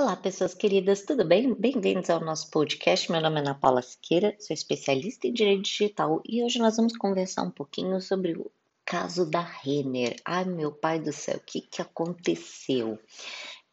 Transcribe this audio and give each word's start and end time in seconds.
Olá, 0.00 0.14
pessoas 0.14 0.54
queridas, 0.54 1.02
tudo 1.02 1.24
bem? 1.24 1.52
Bem-vindos 1.54 2.08
ao 2.08 2.20
nosso 2.20 2.48
podcast. 2.52 3.10
Meu 3.10 3.20
nome 3.20 3.38
é 3.38 3.40
Ana 3.40 3.56
Paula 3.56 3.82
Siqueira, 3.82 4.32
sou 4.38 4.54
especialista 4.54 5.26
em 5.26 5.32
direito 5.32 5.62
digital 5.62 6.22
e 6.24 6.40
hoje 6.40 6.60
nós 6.60 6.76
vamos 6.76 6.96
conversar 6.96 7.42
um 7.42 7.50
pouquinho 7.50 8.00
sobre 8.00 8.34
o 8.34 8.48
caso 8.84 9.28
da 9.28 9.40
Renner. 9.40 10.14
Ai, 10.24 10.44
meu 10.44 10.70
pai 10.70 11.00
do 11.00 11.12
céu, 11.12 11.38
o 11.38 11.40
que, 11.40 11.62
que 11.62 11.82
aconteceu? 11.82 12.96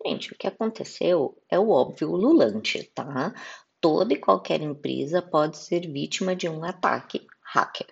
Gente, 0.03 0.33
o 0.33 0.35
que 0.35 0.47
aconteceu 0.47 1.37
é 1.47 1.59
o 1.59 1.69
óbvio 1.69 2.09
lulante, 2.15 2.83
tá? 2.95 3.31
Toda 3.79 4.15
e 4.15 4.19
qualquer 4.19 4.63
empresa 4.63 5.21
pode 5.21 5.59
ser 5.59 5.81
vítima 5.81 6.35
de 6.35 6.49
um 6.49 6.63
ataque 6.63 7.27
hacker. 7.53 7.85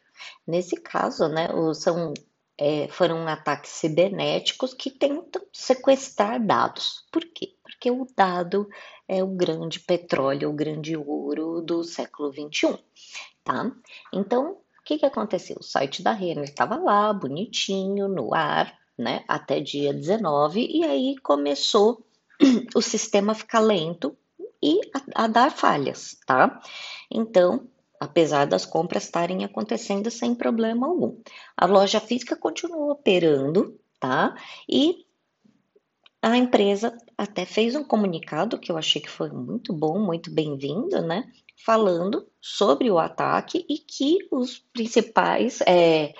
Nesse 0.48 0.76
caso, 0.78 1.28
né, 1.28 1.50
são 1.76 2.16
é, 2.58 2.88
foram 2.88 3.28
ataques 3.28 3.72
cibernéticos 3.72 4.74
que 4.74 4.90
tentam 4.90 5.42
sequestrar 5.52 6.44
dados. 6.44 7.06
Por 7.12 7.24
quê? 7.26 7.56
Porque 7.84 7.92
o 7.92 8.08
dado 8.16 8.70
é 9.10 9.22
o 9.22 9.28
grande 9.28 9.78
petróleo, 9.82 10.50
o 10.50 10.54
grande 10.54 10.96
ouro 10.96 11.60
do 11.62 11.84
século 11.84 12.32
21, 12.32 12.78
tá? 13.44 13.70
Então, 14.14 14.52
o 14.52 14.84
que, 14.86 14.98
que 14.98 15.06
aconteceu? 15.06 15.58
O 15.60 15.64
site 15.64 16.02
da 16.02 16.14
Renner 16.14 16.46
estava 16.46 16.78
lá, 16.78 17.12
bonitinho, 17.12 18.08
no 18.08 18.34
ar, 18.34 18.74
né, 18.98 19.26
até 19.28 19.60
dia 19.60 19.94
19, 19.94 20.66
e 20.66 20.86
aí 20.86 21.18
começou 21.18 22.06
o 22.74 22.82
sistema 22.82 23.36
ficar 23.36 23.60
lento 23.60 24.16
e 24.64 24.80
a, 24.96 25.26
a 25.26 25.28
dar 25.28 25.52
falhas, 25.52 26.18
tá? 26.26 26.62
Então, 27.12 27.68
apesar 28.00 28.46
das 28.46 28.66
compras 28.66 29.04
estarem 29.04 29.44
acontecendo 29.44 30.10
sem 30.10 30.34
problema 30.34 30.88
algum. 30.88 31.18
A 31.58 31.66
loja 31.66 32.00
física 32.00 32.38
continua 32.38 32.94
operando, 32.94 33.78
tá? 34.00 34.34
E 34.70 35.06
a 36.24 36.38
empresa 36.38 36.98
até 37.18 37.46
fez 37.46 37.76
um 37.76 37.84
comunicado 37.84 38.58
que 38.58 38.72
eu 38.72 38.78
achei 38.78 39.02
que 39.02 39.10
foi 39.10 39.30
muito 39.30 39.74
bom, 39.74 40.00
muito 40.00 40.32
bem-vindo, 40.32 41.02
né? 41.02 41.30
Falando 41.66 42.26
sobre 42.40 42.90
o 42.90 42.98
ataque 42.98 43.66
e 43.68 43.78
que 43.78 44.20
os 44.32 44.60
principais, 44.72 45.60
é, 45.68 46.14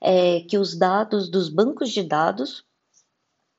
é, 0.00 0.40
que 0.40 0.58
os 0.58 0.76
dados 0.76 1.30
dos 1.30 1.48
bancos 1.48 1.90
de 1.90 2.02
dados 2.02 2.66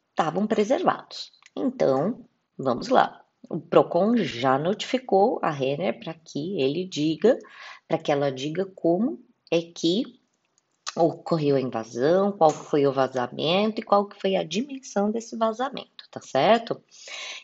estavam 0.09 0.45
preservados. 0.45 1.31
Então, 1.55 2.27
vamos 2.58 2.89
lá. 2.89 3.23
O 3.50 3.58
Procon 3.61 4.17
já 4.17 4.59
notificou 4.59 5.39
a 5.42 5.50
Renner 5.50 5.98
para 5.98 6.14
que 6.14 6.59
ele 6.61 6.83
diga, 6.83 7.39
para 7.88 7.98
que 7.98 8.11
ela 8.11 8.30
diga 8.30 8.66
como 8.66 9.23
é 9.50 9.61
que 9.61 10.20
ocorreu 10.96 11.56
a 11.56 11.62
invasão, 11.62 12.32
qual 12.32 12.50
foi 12.50 12.88
o 12.88 12.94
vazamento 12.94 13.82
e 13.82 13.84
qual 13.84 14.10
foi 14.20 14.36
a 14.36 14.44
dimensão 14.44 15.12
desse 15.12 15.36
vazamento, 15.36 16.06
tá 16.10 16.22
certo? 16.22 16.82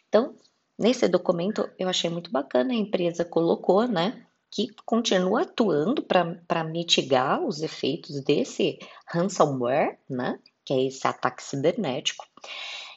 Então, 0.07 0.35
nesse 0.77 1.07
documento 1.07 1.69
eu 1.77 1.89
achei 1.89 2.09
muito 2.09 2.31
bacana, 2.31 2.73
a 2.73 2.77
empresa 2.77 3.25
colocou, 3.25 3.87
né, 3.87 4.25
que 4.49 4.67
continua 4.85 5.43
atuando 5.43 6.01
para 6.03 6.63
mitigar 6.63 7.41
os 7.41 7.61
efeitos 7.61 8.21
desse 8.23 8.79
ransomware, 9.07 9.97
né, 10.09 10.39
que 10.65 10.73
é 10.73 10.87
esse 10.87 11.07
ataque 11.07 11.43
cibernético. 11.43 12.25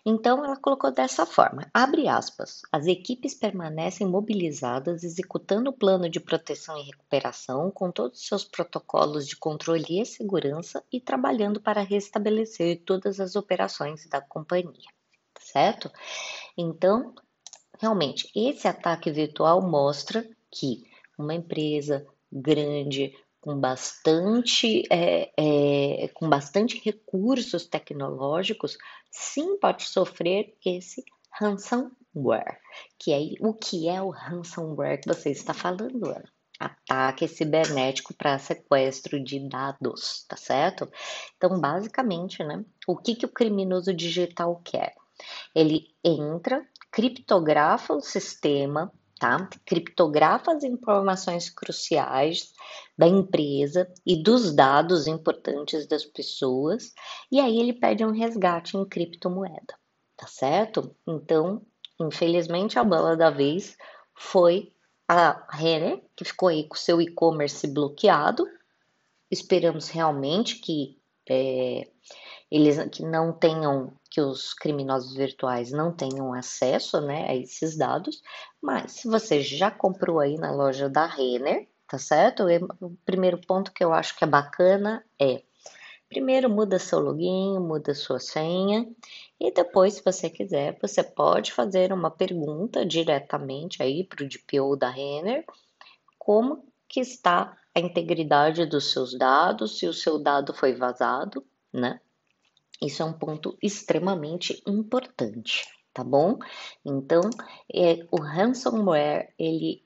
Então 0.07 0.45
ela 0.45 0.57
colocou 0.57 0.93
dessa 0.93 1.25
forma: 1.25 1.71
abre 1.73 2.07
aspas, 2.09 2.61
as 2.71 2.87
equipes 2.87 3.35
permanecem 3.35 4.07
mobilizadas, 4.07 5.03
executando 5.03 5.71
o 5.71 5.73
plano 5.73 6.11
de 6.11 6.21
proteção 6.21 6.77
e 6.77 6.83
recuperação 6.83 7.71
com 7.71 7.91
todos 7.91 8.21
os 8.21 8.27
seus 8.27 8.45
protocolos 8.45 9.27
de 9.27 9.37
controle 9.37 10.01
e 10.01 10.05
segurança 10.05 10.85
e 10.93 11.01
trabalhando 11.01 11.61
para 11.61 11.81
restabelecer 11.81 12.83
todas 12.85 13.19
as 13.19 13.35
operações 13.35 14.07
da 14.07 14.21
companhia, 14.21 14.91
certo? 15.41 15.91
Então, 16.57 17.15
realmente, 17.79 18.31
esse 18.35 18.69
ataque 18.69 19.11
virtual 19.11 19.63
mostra 19.63 20.29
que 20.51 20.85
uma 21.19 21.35
empresa 21.35 22.07
grande, 22.31 23.17
com 23.45 23.61
bastante, 23.61 24.85
é, 24.91 25.31
é, 25.37 26.09
com 26.15 26.27
bastante 26.31 26.81
recursos 26.83 27.67
tecnológicos, 27.67 28.79
sim 29.11 29.59
pode 29.59 29.83
sofrer 29.83 30.57
esse 30.65 31.05
ransomware. 31.31 32.59
Que 32.99 33.13
é 33.13 33.19
o 33.41 33.53
que 33.53 33.87
é 33.87 34.01
o 34.01 34.09
ransomware 34.09 34.99
que 34.99 35.09
você 35.09 35.31
está 35.31 35.53
falando, 35.53 36.07
Ana? 36.07 36.25
Ataque 36.59 37.29
cibernético 37.29 38.15
para 38.15 38.39
sequestro 38.39 39.23
de 39.23 39.47
dados, 39.47 40.25
tá 40.27 40.39
certo? 40.39 40.91
Então, 41.37 41.61
basicamente, 41.61 42.43
né, 42.43 42.65
o 42.87 42.97
que, 42.97 43.15
que 43.15 43.27
o 43.27 43.33
criminoso 43.33 43.93
digital 43.93 44.59
quer? 44.65 44.95
Ele 45.55 45.89
entra, 46.03 46.67
criptografa 46.91 47.93
o 47.93 48.01
sistema, 48.01 48.91
tá? 49.25 49.49
Criptografa 49.65 50.53
as 50.53 50.65
informações 50.65 51.49
cruciais 51.49 52.53
da 52.97 53.09
empresa 53.09 53.91
e 54.05 54.23
dos 54.23 54.55
dados 54.55 55.07
importantes 55.07 55.87
das 55.87 56.05
pessoas, 56.05 56.93
e 57.33 57.41
aí 57.41 57.59
ele 57.59 57.73
pede 57.73 58.05
um 58.05 58.13
resgate 58.13 58.77
em 58.77 58.85
criptomoeda, 58.85 59.75
tá 60.15 60.27
certo? 60.27 60.95
Então, 61.07 61.63
infelizmente, 61.99 62.79
a 62.79 62.85
bola 62.85 63.17
da 63.17 63.31
vez 63.31 63.79
foi 64.15 64.75
a 65.09 65.47
Renner, 65.51 66.05
que 66.15 66.25
ficou 66.27 66.51
aí 66.51 66.69
com 66.69 66.77
seu 66.77 67.01
e-commerce 67.01 67.67
bloqueado. 67.67 68.47
Esperamos 69.31 69.89
realmente 69.89 70.57
que 70.57 71.01
é, 71.27 71.89
eles 72.51 72.79
que 72.91 73.03
não 73.03 73.33
tenham, 73.33 73.93
que 74.11 74.21
os 74.21 74.55
criminosos 74.55 75.15
virtuais 75.15 75.73
não 75.73 75.93
tenham 75.93 76.33
acesso 76.33 77.01
né, 77.01 77.27
a 77.29 77.35
esses 77.35 77.77
dados, 77.77 78.23
mas 78.61 78.93
se 78.93 79.09
você 79.09 79.41
já 79.43 79.71
comprou 79.71 80.21
aí 80.21 80.37
na 80.37 80.53
loja 80.53 80.89
da 80.89 81.07
Renner, 81.07 81.69
tá 81.89 81.99
certo? 81.99 82.45
O 82.81 82.97
primeiro 83.05 83.39
ponto 83.47 83.73
que 83.73 83.85
eu 83.85 83.93
acho 83.93 84.17
que 84.17 84.25
é 84.25 84.27
bacana 84.27 85.05
é 85.21 85.43
Primeiro 86.15 86.49
muda 86.49 86.79
seu 86.79 87.01
login, 87.01 87.59
muda 87.59 87.93
sua 87.93 88.21
senha 88.21 88.89
e 89.41 89.51
depois, 89.51 89.95
se 89.95 90.05
você 90.05 90.31
quiser, 90.31 90.79
você 90.81 91.03
pode 91.03 91.53
fazer 91.53 91.93
uma 91.93 92.09
pergunta 92.09 92.87
diretamente 92.87 93.83
aí 93.83 94.05
para 94.05 94.25
o 94.25 94.29
DPO 94.29 94.77
da 94.77 94.89
Renner, 94.89 95.45
como 96.17 96.65
que 96.89 97.01
está 97.01 97.57
a 97.75 97.81
integridade 97.81 98.65
dos 98.65 98.93
seus 98.93 99.19
dados, 99.19 99.79
se 99.79 99.89
o 99.89 99.93
seu 99.93 100.17
dado 100.17 100.55
foi 100.55 100.73
vazado, 100.75 101.45
né? 101.73 102.01
Isso 102.85 103.03
é 103.03 103.07
um 103.07 103.13
ponto 103.13 103.57
extremamente 103.63 104.63
importante, 104.67 105.67
tá 105.93 106.05
bom? 106.05 106.39
Então, 106.85 107.23
é, 107.73 108.07
o 108.11 108.21
ransomware, 108.21 109.33
ele 109.39 109.83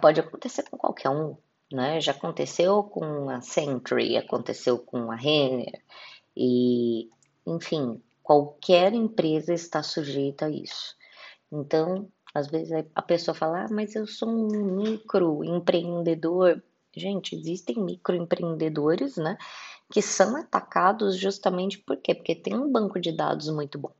pode 0.00 0.20
acontecer 0.20 0.62
com 0.70 0.78
qualquer 0.78 1.10
um, 1.10 1.36
né? 1.70 2.00
Já 2.00 2.12
aconteceu 2.12 2.82
com 2.84 3.28
a 3.28 3.40
Sentry, 3.40 4.16
aconteceu 4.16 4.78
com 4.78 5.10
a 5.10 5.16
Renner, 5.16 5.82
e, 6.36 7.10
enfim, 7.46 8.02
qualquer 8.22 8.94
empresa 8.94 9.52
está 9.52 9.82
sujeita 9.82 10.46
a 10.46 10.50
isso. 10.50 10.96
Então, 11.50 12.08
às 12.34 12.48
vezes 12.48 12.72
a 12.94 13.02
pessoa 13.02 13.34
fala, 13.34 13.64
ah, 13.64 13.68
mas 13.70 13.94
eu 13.94 14.06
sou 14.06 14.28
um 14.28 14.76
microempreendedor. 14.76 16.62
Gente, 16.94 17.34
existem 17.34 17.76
microempreendedores, 17.82 19.16
né? 19.16 19.36
Que 19.92 20.00
são 20.00 20.36
atacados 20.36 21.18
justamente 21.18 21.76
por 21.76 21.98
quê? 21.98 22.14
Porque 22.14 22.34
tem 22.34 22.56
um 22.56 22.72
banco 22.72 22.98
de 22.98 23.12
dados 23.12 23.50
muito 23.50 23.78
bom. 23.78 23.92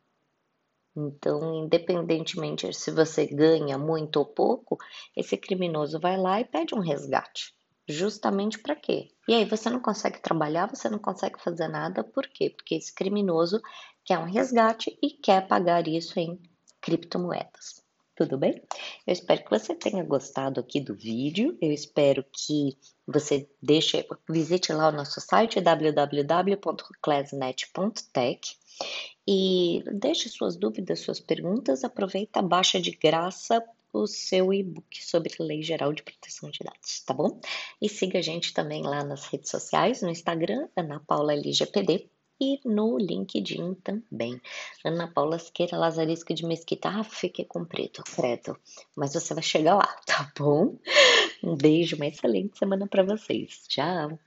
Então, 0.96 1.64
independentemente 1.64 2.72
se 2.72 2.90
você 2.90 3.26
ganha 3.26 3.76
muito 3.76 4.16
ou 4.16 4.24
pouco, 4.24 4.78
esse 5.14 5.36
criminoso 5.36 6.00
vai 6.00 6.16
lá 6.16 6.40
e 6.40 6.46
pede 6.46 6.74
um 6.74 6.80
resgate. 6.80 7.54
Justamente 7.86 8.58
para 8.58 8.74
quê? 8.74 9.10
E 9.28 9.34
aí 9.34 9.44
você 9.44 9.68
não 9.68 9.80
consegue 9.80 10.18
trabalhar, 10.20 10.66
você 10.66 10.88
não 10.88 10.98
consegue 10.98 11.38
fazer 11.42 11.68
nada, 11.68 12.02
por 12.02 12.26
quê? 12.26 12.48
Porque 12.48 12.76
esse 12.76 12.94
criminoso 12.94 13.60
quer 14.02 14.18
um 14.18 14.24
resgate 14.24 14.98
e 15.02 15.10
quer 15.10 15.46
pagar 15.46 15.86
isso 15.86 16.18
em 16.18 16.40
criptomoedas 16.80 17.82
tudo 18.14 18.38
bem? 18.38 18.62
Eu 19.06 19.12
espero 19.12 19.44
que 19.44 19.50
você 19.50 19.74
tenha 19.74 20.02
gostado 20.04 20.60
aqui 20.60 20.80
do 20.80 20.94
vídeo. 20.94 21.58
Eu 21.60 21.70
espero 21.72 22.24
que 22.32 22.78
você 23.06 23.46
deixe, 23.60 24.06
visite 24.28 24.72
lá 24.72 24.88
o 24.88 24.92
nosso 24.92 25.20
site 25.20 25.60
www.classnet.tech 25.60 28.56
e 29.26 29.82
deixe 29.92 30.28
suas 30.28 30.56
dúvidas, 30.56 31.00
suas 31.00 31.18
perguntas. 31.20 31.82
Aproveita, 31.84 32.40
baixa 32.40 32.80
de 32.80 32.92
graça 32.92 33.62
o 33.92 34.06
seu 34.06 34.54
e-book 34.54 35.04
sobre 35.04 35.34
Lei 35.38 35.62
Geral 35.62 35.92
de 35.92 36.02
Proteção 36.02 36.50
de 36.50 36.60
Dados, 36.64 37.02
tá 37.04 37.12
bom? 37.12 37.38
E 37.80 37.88
siga 37.90 38.20
a 38.20 38.22
gente 38.22 38.54
também 38.54 38.82
lá 38.82 39.04
nas 39.04 39.26
redes 39.26 39.50
sociais, 39.50 40.00
no 40.00 40.08
Instagram, 40.08 40.66
Ana 40.74 40.98
Paula 41.00 41.34
LGPD 41.34 42.08
e 42.42 42.60
no 42.64 42.98
LinkedIn 42.98 43.74
também. 43.74 44.40
Ana 44.84 45.06
Paula 45.06 45.38
Siqueira 45.38 45.78
Lazarisca 45.78 46.34
de 46.34 46.44
Mesquita. 46.44 46.88
Ah, 46.88 47.04
fiquei 47.04 47.44
com 47.44 47.64
preto, 47.64 48.02
credo. 48.02 48.58
Mas 48.96 49.14
você 49.14 49.32
vai 49.32 49.44
chegar 49.44 49.76
lá, 49.76 49.86
tá 50.04 50.32
bom? 50.36 50.76
Um 51.40 51.54
beijo, 51.54 51.94
uma 51.94 52.06
excelente 52.06 52.58
semana 52.58 52.88
para 52.88 53.04
vocês. 53.04 53.64
Tchau! 53.68 54.18